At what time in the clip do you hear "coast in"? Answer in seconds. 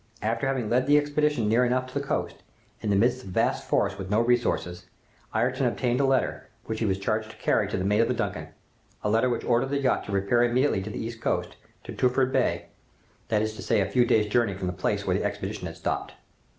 2.03-2.89